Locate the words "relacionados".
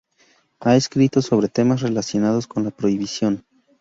1.81-2.47